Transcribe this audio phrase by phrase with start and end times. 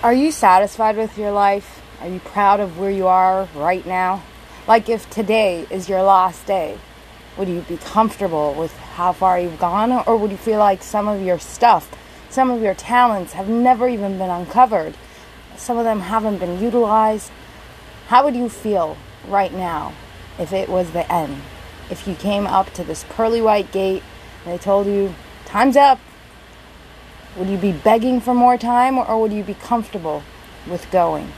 [0.00, 1.82] Are you satisfied with your life?
[2.00, 4.22] Are you proud of where you are right now?
[4.68, 6.78] Like if today is your last day,
[7.36, 9.90] would you be comfortable with how far you've gone?
[9.90, 11.90] Or would you feel like some of your stuff,
[12.30, 14.94] some of your talents have never even been uncovered?
[15.56, 17.32] Some of them haven't been utilized.
[18.06, 19.94] How would you feel right now
[20.38, 21.42] if it was the end?
[21.90, 24.04] If you came up to this pearly white gate
[24.44, 25.12] and they told you,
[25.44, 25.98] time's up,
[27.38, 30.24] would you be begging for more time or would you be comfortable
[30.68, 31.32] with going?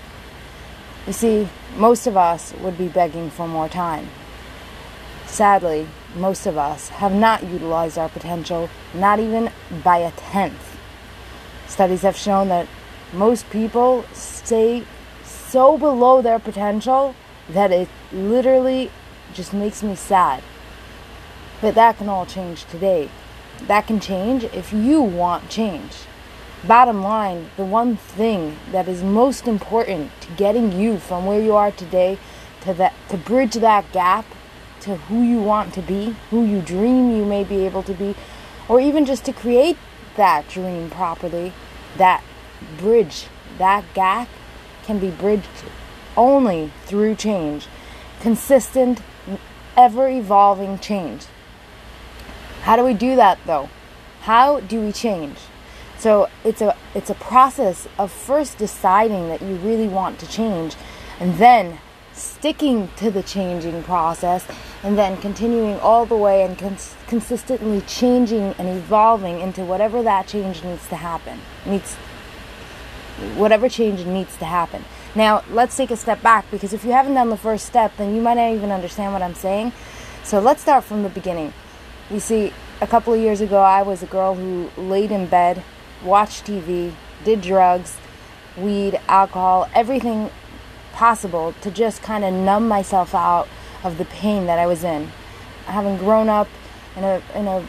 [1.06, 4.09] You see, most of us would be begging for more time.
[5.27, 9.51] Sadly, most of us have not utilized our potential, not even
[9.84, 10.78] by a tenth.
[11.69, 12.67] Studies have shown that
[13.12, 14.84] most people stay
[15.25, 17.14] so below their potential
[17.51, 18.91] that it literally
[19.34, 20.42] just makes me sad.
[21.61, 23.11] But that can all change today
[23.66, 25.92] that can change if you want change.
[26.66, 31.55] Bottom line, the one thing that is most important to getting you from where you
[31.55, 32.19] are today
[32.62, 34.27] to that to bridge that gap
[34.80, 38.14] to who you want to be, who you dream you may be able to be,
[38.69, 39.77] or even just to create
[40.17, 41.52] that dream properly,
[41.97, 42.22] that
[42.78, 43.27] bridge,
[43.58, 44.28] that gap
[44.84, 45.48] can be bridged
[46.17, 47.69] only through change.
[48.20, 49.00] Consistent,
[49.77, 51.27] ever evolving change.
[52.62, 53.69] How do we do that though?
[54.22, 55.39] How do we change?
[55.98, 60.77] So it's a it's a process of first deciding that you really want to change
[61.19, 61.78] and then
[62.12, 64.47] sticking to the changing process
[64.83, 70.27] and then continuing all the way and cons- consistently changing and evolving into whatever that
[70.27, 71.39] change needs to happen.
[71.67, 71.95] Needs
[73.36, 74.84] whatever change needs to happen.
[75.14, 78.14] Now, let's take a step back because if you haven't done the first step, then
[78.14, 79.72] you might not even understand what I'm saying.
[80.24, 81.52] So let's start from the beginning.
[82.11, 85.62] You see, a couple of years ago, I was a girl who laid in bed,
[86.05, 86.92] watched TV,
[87.25, 87.97] did drugs,
[88.56, 90.30] weed, alcohol, everything
[90.92, 93.48] possible to just kind of numb myself out
[93.84, 95.12] of the pain that I was in.
[95.67, 96.48] Having grown up
[96.96, 97.64] in a in a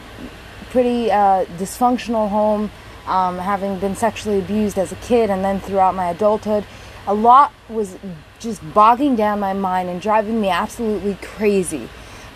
[0.70, 2.72] pretty uh, dysfunctional home,
[3.06, 6.64] um, having been sexually abused as a kid and then throughout my adulthood,
[7.06, 7.96] a lot was
[8.40, 11.88] just bogging down my mind and driving me absolutely crazy.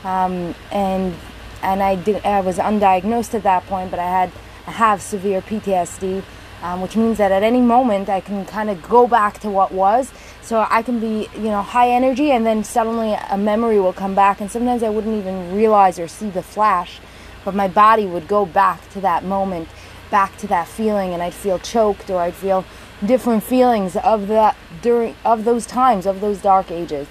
[0.04, 1.14] Um, and
[1.62, 4.32] and I did I was undiagnosed at that point, but I had
[4.66, 6.22] I have severe PTSD,
[6.62, 9.72] um, which means that at any moment I can kind of go back to what
[9.72, 10.12] was.
[10.42, 14.14] So I can be you know high energy, and then suddenly a memory will come
[14.14, 17.00] back, and sometimes I wouldn't even realize or see the flash,
[17.44, 19.68] but my body would go back to that moment,
[20.10, 22.64] back to that feeling, and I'd feel choked or I'd feel
[23.04, 27.06] different feelings of that during of those times of those dark ages.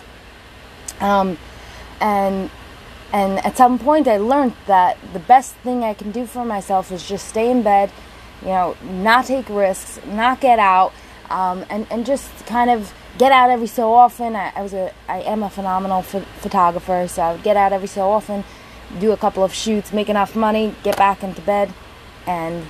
[1.00, 1.38] Um,
[2.00, 2.50] and
[3.14, 6.92] and at some point, I learned that the best thing I can do for myself
[6.92, 7.92] is just stay in bed,
[8.42, 10.92] you know, not take risks, not get out,
[11.30, 14.36] um, and and just kind of get out every so often.
[14.36, 17.74] I, I was a I am a phenomenal ph- photographer, so I would get out
[17.74, 18.44] every so often,
[19.00, 21.74] do a couple of shoots, make enough money, get back into bed,
[22.28, 22.66] and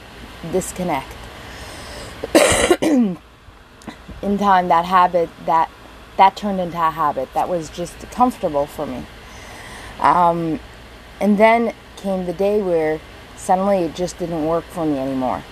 [0.51, 1.11] disconnect.
[2.81, 3.17] in
[4.37, 5.69] time, that habit that
[6.17, 9.05] that turned into a habit that was just comfortable for me.
[9.99, 10.59] Um,
[11.19, 12.99] and then came the day where
[13.35, 15.43] suddenly it just didn't work for me anymore.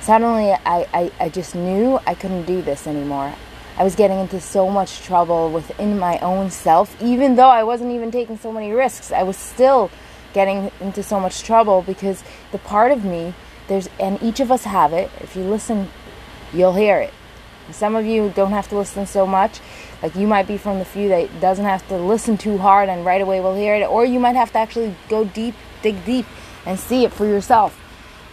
[0.00, 3.34] Suddenly I, I, I just knew I couldn't do this anymore.
[3.78, 7.92] I was getting into so much trouble within my own self, even though I wasn't
[7.92, 9.12] even taking so many risks.
[9.12, 9.90] I was still
[10.32, 12.22] getting into so much trouble because
[12.52, 13.34] the part of me,
[13.68, 15.10] there's, and each of us have it.
[15.20, 15.88] If you listen,
[16.54, 17.12] you'll hear it.
[17.70, 19.60] Some of you don't have to listen so much.
[20.02, 23.04] Like you might be from the few that doesn't have to listen too hard and
[23.04, 26.26] right away will hear it, or you might have to actually go deep, dig deep,
[26.66, 27.80] and see it for yourself.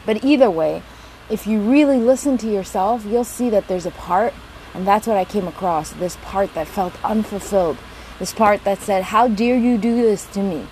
[0.05, 0.83] But either way,
[1.29, 4.33] if you really listen to yourself, you'll see that there's a part,
[4.73, 7.77] and that's what I came across this part that felt unfulfilled.
[8.19, 10.67] This part that said, How dare you do this to me?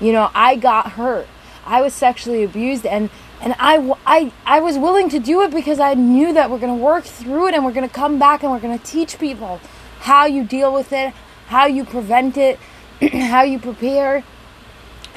[0.00, 1.26] You know, I got hurt.
[1.64, 5.78] I was sexually abused, and and I, I, I was willing to do it because
[5.78, 8.42] I knew that we're going to work through it and we're going to come back
[8.42, 9.60] and we're going to teach people
[10.06, 11.12] how you deal with it,
[11.48, 12.58] how you prevent it,
[13.12, 14.22] how you prepare,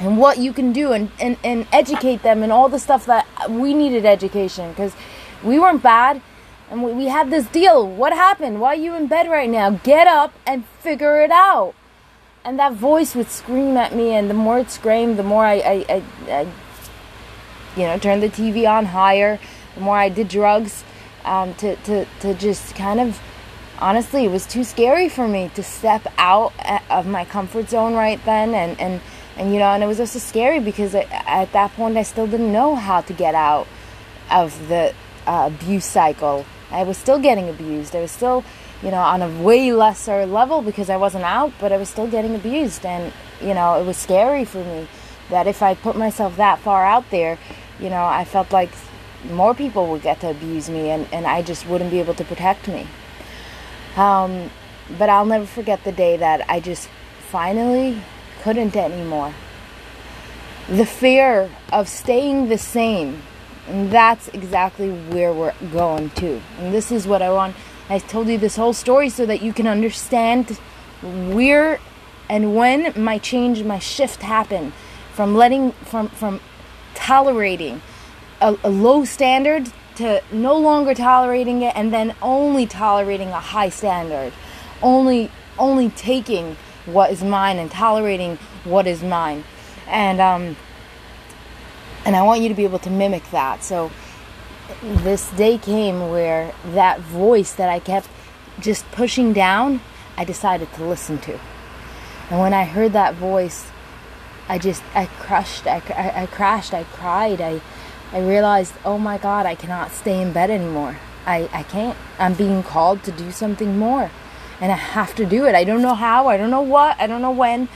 [0.00, 3.26] and what you can do and, and, and educate them and all the stuff that
[3.48, 4.94] we needed education because
[5.44, 6.20] we weren't bad
[6.70, 7.86] and we, had this deal.
[7.86, 8.60] What happened?
[8.60, 9.70] Why are you in bed right now?
[9.70, 11.74] Get up and figure it out.
[12.44, 15.54] And that voice would scream at me, and the more it screamed, the more I,
[15.54, 16.40] I, I, I
[17.76, 19.38] you know, turned the TV on higher,
[19.74, 20.84] the more I did drugs
[21.24, 23.20] um, to, to, to just kind of,
[23.80, 26.52] honestly, it was too scary for me to step out
[26.90, 28.54] of my comfort zone right then.
[28.54, 29.00] And, and,
[29.36, 32.52] and you know, and it was also scary because at that point I still didn't
[32.52, 33.66] know how to get out
[34.30, 34.94] of the
[35.26, 37.96] uh, abuse cycle I was still getting abused.
[37.96, 38.44] I was still,
[38.82, 42.06] you know, on a way lesser level because I wasn't out, but I was still
[42.06, 42.86] getting abused.
[42.86, 44.86] And, you know, it was scary for me
[45.30, 47.38] that if I put myself that far out there,
[47.80, 48.70] you know, I felt like
[49.30, 52.24] more people would get to abuse me and, and I just wouldn't be able to
[52.24, 52.86] protect me.
[53.96, 54.50] Um,
[54.98, 56.88] but I'll never forget the day that I just
[57.28, 58.02] finally
[58.42, 59.34] couldn't anymore.
[60.68, 63.22] The fear of staying the same.
[63.68, 66.40] And that's exactly where we're going to.
[66.58, 67.54] And this is what I want.
[67.88, 70.58] I told you this whole story so that you can understand
[71.02, 71.78] where
[72.30, 74.72] and when my change, my shift happened
[75.12, 76.40] from letting, from, from
[76.94, 77.82] tolerating
[78.40, 83.68] a, a low standard to no longer tolerating it and then only tolerating a high
[83.68, 84.32] standard.
[84.82, 86.56] Only only taking
[86.86, 89.44] what is mine and tolerating what is mine.
[89.86, 90.56] And um
[92.06, 93.62] and I want you to be able to mimic that.
[93.62, 93.90] So
[94.82, 98.08] this day came where that voice that I kept
[98.58, 99.80] just pushing down
[100.16, 101.38] I decided to listen to.
[102.30, 103.70] And when I heard that voice
[104.48, 107.60] I just I crushed I, I, I crashed I cried I
[108.12, 110.98] I realized, oh my God, I cannot stay in bed anymore.
[111.26, 111.96] I, I can't.
[112.18, 114.10] I'm being called to do something more.
[114.60, 115.54] And I have to do it.
[115.54, 117.68] I don't know how, I don't know what, I don't know when,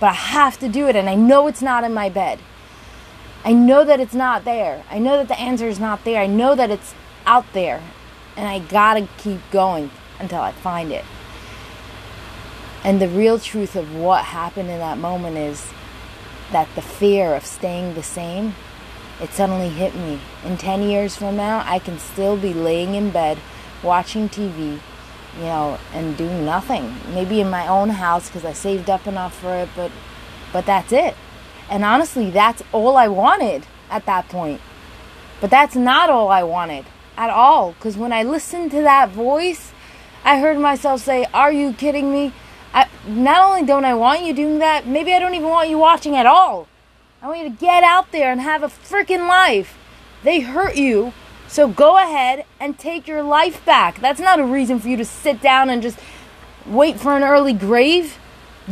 [0.00, 0.96] but I have to do it.
[0.96, 2.40] And I know it's not in my bed.
[3.44, 4.84] I know that it's not there.
[4.90, 6.20] I know that the answer is not there.
[6.20, 6.94] I know that it's
[7.26, 7.82] out there.
[8.36, 11.04] And I gotta keep going until I find it.
[12.82, 15.70] And the real truth of what happened in that moment is
[16.50, 18.54] that the fear of staying the same
[19.22, 20.18] it suddenly hit me.
[20.44, 23.38] In 10 years from now, I can still be laying in bed
[23.82, 24.80] watching TV,
[25.36, 26.96] you know, and doing nothing.
[27.14, 29.92] Maybe in my own house because I saved up enough for it, but
[30.52, 31.14] but that's it.
[31.70, 34.60] And honestly, that's all I wanted at that point.
[35.40, 36.84] But that's not all I wanted
[37.16, 39.72] at all because when I listened to that voice,
[40.24, 42.32] I heard myself say, "Are you kidding me?"
[42.74, 45.78] I, not only don't I want you doing that, maybe I don't even want you
[45.78, 46.66] watching at all.
[47.22, 49.78] I want you to get out there and have a freaking life.
[50.24, 51.12] They hurt you,
[51.46, 54.00] so go ahead and take your life back.
[54.00, 56.00] That's not a reason for you to sit down and just
[56.66, 58.18] wait for an early grave.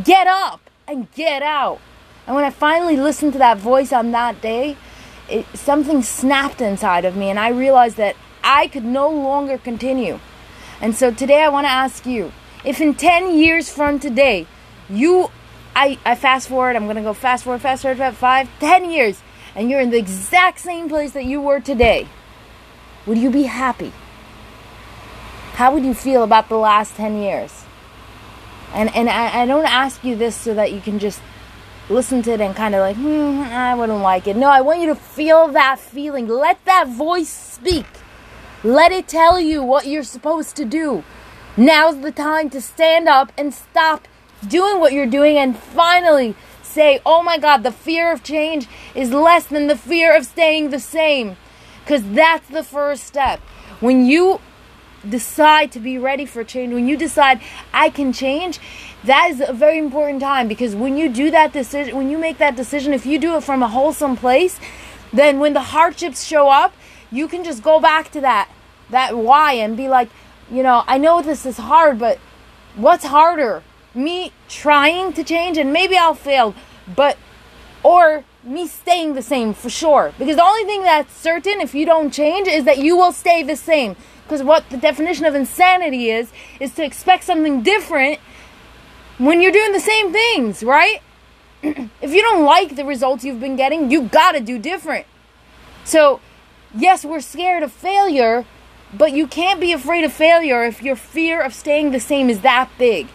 [0.02, 1.78] Get up and get out.
[2.26, 4.76] And when I finally listened to that voice on that day,
[5.28, 10.18] it, something snapped inside of me, and I realized that I could no longer continue.
[10.80, 12.32] And so today I want to ask you
[12.64, 14.48] if in 10 years from today
[14.88, 15.30] you
[15.80, 19.22] I, I fast forward, I'm gonna go fast forward, fast forward about five, ten years,
[19.54, 22.06] and you're in the exact same place that you were today,
[23.06, 23.90] would you be happy?
[25.54, 27.64] How would you feel about the last 10 years?
[28.74, 31.22] And, and I, I don't ask you this so that you can just
[31.88, 34.36] listen to it and kind of like, hmm, I wouldn't like it.
[34.36, 36.28] No, I want you to feel that feeling.
[36.28, 37.86] Let that voice speak.
[38.62, 41.04] Let it tell you what you're supposed to do.
[41.56, 44.06] Now's the time to stand up and stop
[44.46, 49.12] doing what you're doing and finally say, oh my God, the fear of change is
[49.12, 51.36] less than the fear of staying the same.
[51.84, 53.40] Because that's the first step.
[53.80, 54.40] When you
[55.08, 57.40] decide to be ready for change, when you decide
[57.72, 58.60] I can change,
[59.04, 62.38] that is a very important time because when you do that decision, when you make
[62.38, 64.60] that decision, if you do it from a wholesome place,
[65.12, 66.74] then when the hardships show up,
[67.10, 68.48] you can just go back to that
[68.90, 70.10] that why and be like,
[70.50, 72.18] you know, I know this is hard, but
[72.76, 73.62] what's harder?
[73.94, 76.54] Me trying to change and maybe I'll fail,
[76.94, 77.16] but
[77.82, 80.12] or me staying the same for sure.
[80.18, 83.42] Because the only thing that's certain if you don't change is that you will stay
[83.42, 83.96] the same.
[84.24, 86.30] Because what the definition of insanity is
[86.60, 88.20] is to expect something different
[89.18, 91.02] when you're doing the same things, right?
[91.62, 95.06] if you don't like the results you've been getting, you got to do different.
[95.84, 96.20] So,
[96.74, 98.46] yes, we're scared of failure,
[98.94, 102.40] but you can't be afraid of failure if your fear of staying the same is
[102.40, 103.08] that big.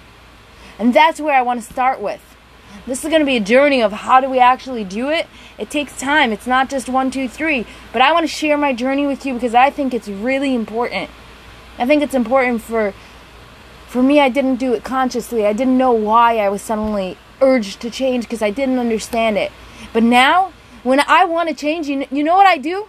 [0.80, 2.22] And that's where I want to start with.
[2.86, 5.28] This is going to be a journey of how do we actually do it.
[5.58, 6.32] It takes time.
[6.32, 7.66] It's not just one, two, three.
[7.94, 11.10] But I want to share my journey with you because I think it's really important.
[11.78, 12.94] I think it's important for
[13.88, 15.46] for me I didn't do it consciously.
[15.46, 19.52] I didn't know why I was suddenly urged to change because I didn't understand it.
[19.94, 20.52] But now
[20.84, 22.88] when I want to change, you, you know what I do?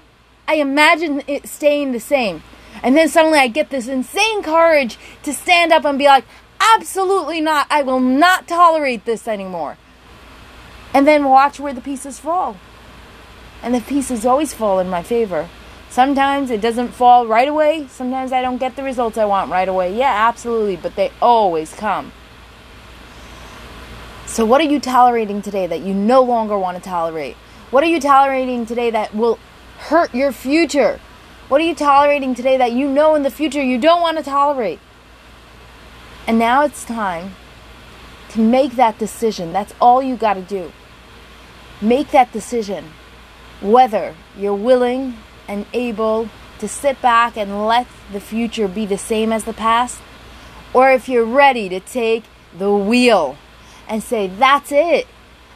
[0.48, 2.42] I imagine it staying the same.
[2.82, 6.24] And then suddenly I get this insane courage to stand up and be like,
[6.74, 7.66] Absolutely not.
[7.70, 9.76] I will not tolerate this anymore.
[10.92, 12.56] And then watch where the pieces fall.
[13.62, 15.48] And the pieces always fall in my favor.
[15.90, 17.86] Sometimes it doesn't fall right away.
[17.88, 19.96] Sometimes I don't get the results I want right away.
[19.96, 20.76] Yeah, absolutely.
[20.76, 22.12] But they always come.
[24.26, 27.36] So, what are you tolerating today that you no longer want to tolerate?
[27.70, 29.38] What are you tolerating today that will
[29.78, 31.00] hurt your future?
[31.48, 34.24] What are you tolerating today that you know in the future you don't want to
[34.24, 34.80] tolerate?
[36.26, 37.36] And now it's time
[38.30, 39.52] to make that decision.
[39.52, 40.72] That's all you got to do.
[41.80, 42.92] Make that decision
[43.60, 45.16] whether you're willing
[45.48, 46.28] and able
[46.58, 50.00] to sit back and let the future be the same as the past,
[50.74, 52.24] or if you're ready to take
[52.56, 53.36] the wheel
[53.88, 55.06] and say, That's it.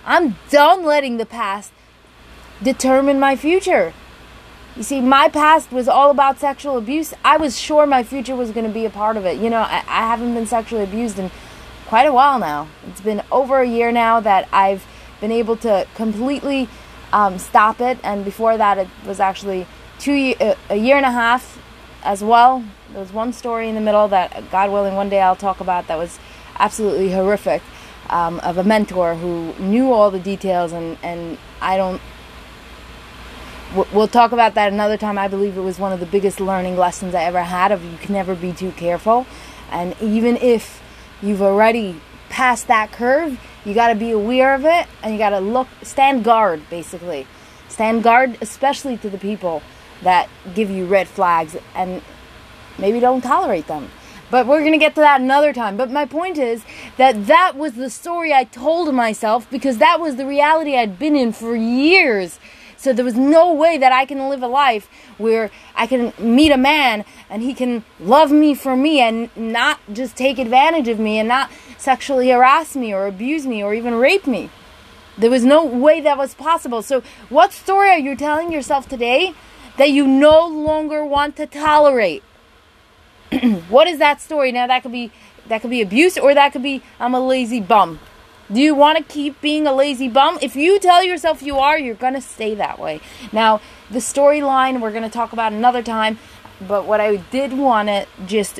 [0.04, 1.72] I'm done letting the past
[2.62, 3.92] determine my future.
[4.76, 7.12] You see, my past was all about sexual abuse.
[7.24, 9.38] I was sure my future was going to be a part of it.
[9.38, 11.30] You know, I, I haven't been sexually abused in
[11.86, 12.68] quite a while now.
[12.88, 14.86] It's been over a year now that I've
[15.20, 16.68] been able to completely
[17.12, 17.98] um, stop it.
[18.04, 19.66] And before that, it was actually
[19.98, 20.34] two
[20.70, 21.58] a year and a half
[22.04, 22.64] as well.
[22.92, 25.88] There was one story in the middle that, God willing, one day I'll talk about
[25.88, 26.18] that was
[26.58, 27.62] absolutely horrific
[28.08, 32.00] um, of a mentor who knew all the details, and, and I don't.
[33.72, 35.16] We'll talk about that another time.
[35.16, 37.96] I believe it was one of the biggest learning lessons I ever had of you
[37.98, 39.26] can never be too careful.
[39.70, 40.82] And even if
[41.22, 42.00] you've already
[42.30, 45.68] passed that curve, you got to be aware of it and you got to look,
[45.84, 47.28] stand guard, basically.
[47.68, 49.62] Stand guard, especially to the people
[50.02, 52.02] that give you red flags and
[52.76, 53.88] maybe don't tolerate them.
[54.32, 55.76] But we're going to get to that another time.
[55.76, 56.64] But my point is
[56.96, 61.14] that that was the story I told myself because that was the reality I'd been
[61.14, 62.40] in for years.
[62.80, 66.50] So there was no way that I can live a life where I can meet
[66.50, 70.98] a man and he can love me for me and not just take advantage of
[70.98, 74.48] me and not sexually harass me or abuse me or even rape me.
[75.18, 76.80] There was no way that was possible.
[76.80, 79.34] So, what story are you telling yourself today
[79.80, 82.22] that you no longer want to tolerate.
[83.70, 84.52] what is that story?
[84.52, 85.10] Now that could be
[85.48, 87.98] that could be abuse or that could be I'm a lazy bum.
[88.52, 90.38] Do you want to keep being a lazy bum?
[90.42, 93.00] If you tell yourself you are, you're going to stay that way.
[93.32, 96.18] Now, the storyline we're going to talk about another time,
[96.66, 98.58] but what I did want to just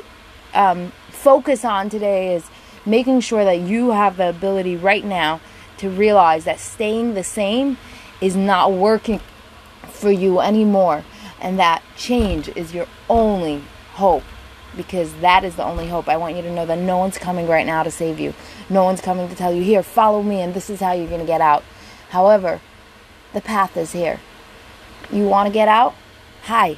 [0.55, 2.49] um, focus on today is
[2.87, 5.41] making sure that you have the ability right now
[5.79, 7.77] to realize that staying the same
[8.21, 9.21] is not working
[9.89, 11.05] for you anymore.
[11.41, 14.23] And that change is your only hope
[14.77, 16.09] because that is the only hope.
[16.09, 18.35] I want you to know that no one's coming right now to save you.
[18.69, 21.21] No one's coming to tell you, here, follow me, and this is how you're going
[21.21, 21.65] to get out.
[22.11, 22.61] However,
[23.33, 24.21] the path is here.
[25.11, 25.95] You want to get out?
[26.45, 26.77] Hi,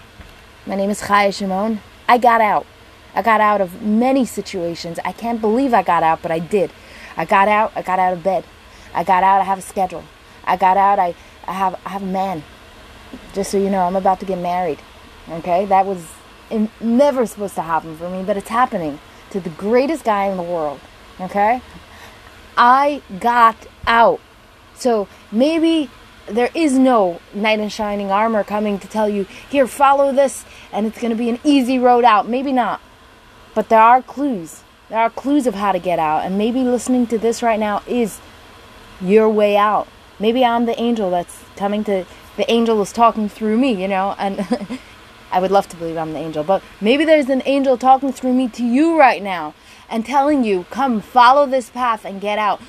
[0.66, 1.80] my name is Chaya Shimon.
[2.08, 2.66] I got out.
[3.14, 4.98] I got out of many situations.
[5.04, 6.72] I can't believe I got out, but I did.
[7.16, 7.72] I got out.
[7.76, 8.44] I got out of bed.
[8.94, 9.40] I got out.
[9.40, 10.04] I have a schedule.
[10.44, 10.98] I got out.
[10.98, 11.14] I,
[11.46, 12.42] I have I have a man
[13.34, 14.78] just so you know, I'm about to get married.
[15.28, 15.66] Okay?
[15.66, 16.06] That was
[16.80, 18.98] never supposed to happen for me, but it's happening
[19.30, 20.80] to the greatest guy in the world.
[21.20, 21.62] Okay?
[22.56, 23.56] I got
[23.86, 24.20] out.
[24.74, 25.90] So maybe
[26.26, 30.86] there is no knight in shining armor coming to tell you, here, follow this, and
[30.86, 32.28] it's going to be an easy road out.
[32.28, 32.80] Maybe not.
[33.54, 34.62] But there are clues.
[34.88, 36.24] There are clues of how to get out.
[36.24, 38.20] And maybe listening to this right now is
[39.00, 39.88] your way out.
[40.18, 42.04] Maybe I'm the angel that's coming to
[42.36, 44.78] the angel is talking through me, you know, and
[45.32, 48.34] I would love to believe I'm the angel, but maybe there's an angel talking through
[48.34, 49.54] me to you right now
[49.88, 52.60] and telling you, come follow this path and get out.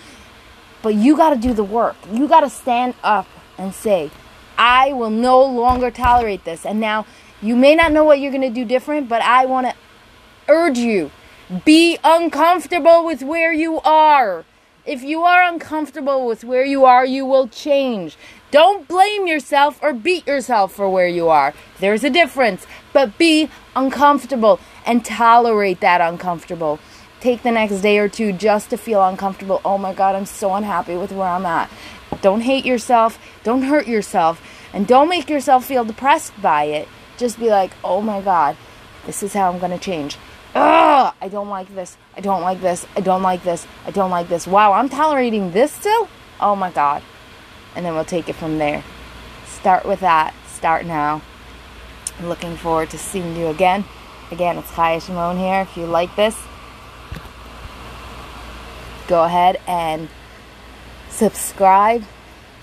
[0.82, 1.96] But you got to do the work.
[2.12, 3.27] You got to stand up
[3.58, 4.12] and say,
[4.58, 6.65] I will no longer tolerate this.
[6.65, 7.05] And now
[7.41, 9.75] you may not know what you're going to do different, but I want to
[10.48, 11.12] urge you
[11.65, 14.46] be uncomfortable with where you are.
[14.86, 18.17] If you are uncomfortable with where you are, you will change.
[18.53, 21.55] Don't blame yourself or beat yourself for where you are.
[21.79, 22.67] There's a difference.
[22.93, 26.77] But be uncomfortable and tolerate that uncomfortable.
[27.19, 29.60] Take the next day or two just to feel uncomfortable.
[29.65, 31.67] Oh my God, I'm so unhappy with where I'm at.
[32.22, 33.17] Don't hate yourself.
[33.43, 34.39] Don't hurt yourself.
[34.72, 36.88] And don't make yourself feel depressed by it.
[37.17, 38.55] Just be like, oh my God,
[39.07, 40.15] this is how I'm going to change.
[40.53, 41.98] Ugh, I don't like this.
[42.15, 42.86] I don't like this.
[42.95, 43.65] I don't like this.
[43.88, 44.45] I don't like this.
[44.45, 46.07] Wow, I'm tolerating this still?
[46.39, 47.01] Oh my god.
[47.75, 48.84] And then we'll take it from there.
[49.46, 50.34] Start with that.
[50.48, 51.22] Start now.
[52.22, 53.86] Looking forward to seeing you again.
[54.32, 55.62] Again, it's Chaya Shimon here.
[55.62, 56.38] If you like this,
[59.08, 60.10] go ahead and
[61.10, 62.03] subscribe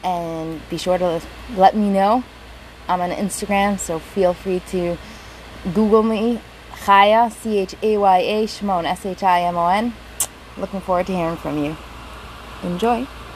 [0.02, 1.22] and be sure to
[1.56, 2.24] let me know.
[2.88, 4.96] I'm on Instagram, so feel free to
[5.74, 6.40] Google me
[6.84, 9.92] Chaya, C H A Y A, Shimon, S H I M O N.
[10.56, 11.76] Looking forward to hearing from you.
[12.62, 13.06] Enjoy.